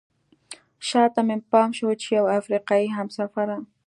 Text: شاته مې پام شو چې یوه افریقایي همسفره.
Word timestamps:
شاته 0.87 1.21
مې 1.27 1.35
پام 1.51 1.69
شو 1.77 1.89
چې 2.01 2.07
یوه 2.17 2.31
افریقایي 2.39 2.87
همسفره. 2.97 3.57